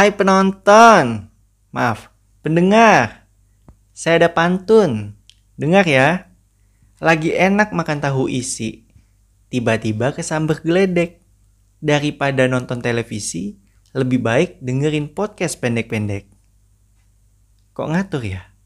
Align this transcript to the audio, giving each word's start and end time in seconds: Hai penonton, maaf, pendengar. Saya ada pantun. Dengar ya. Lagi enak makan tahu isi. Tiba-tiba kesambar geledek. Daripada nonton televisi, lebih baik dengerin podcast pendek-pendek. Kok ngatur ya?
Hai 0.00 0.16
penonton, 0.16 1.28
maaf, 1.76 2.08
pendengar. 2.40 3.28
Saya 3.92 4.16
ada 4.16 4.32
pantun. 4.32 5.12
Dengar 5.60 5.84
ya. 5.84 6.32
Lagi 7.04 7.36
enak 7.36 7.76
makan 7.76 8.00
tahu 8.00 8.24
isi. 8.32 8.88
Tiba-tiba 9.52 10.16
kesambar 10.16 10.64
geledek. 10.64 11.20
Daripada 11.84 12.48
nonton 12.48 12.80
televisi, 12.80 13.60
lebih 13.92 14.24
baik 14.24 14.64
dengerin 14.64 15.12
podcast 15.12 15.60
pendek-pendek. 15.60 16.32
Kok 17.76 17.92
ngatur 17.92 18.24
ya? 18.24 18.56